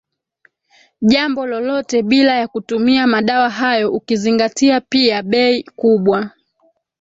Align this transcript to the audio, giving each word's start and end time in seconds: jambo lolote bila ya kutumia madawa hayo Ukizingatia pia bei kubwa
jambo 1.01 1.45
lolote 1.45 2.01
bila 2.03 2.35
ya 2.35 2.47
kutumia 2.47 3.07
madawa 3.07 3.49
hayo 3.49 3.91
Ukizingatia 3.93 4.81
pia 4.81 5.21
bei 5.23 5.63
kubwa 5.63 6.29